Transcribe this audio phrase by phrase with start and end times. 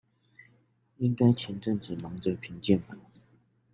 [0.97, 2.97] 應該前陣子忙著評鑑吧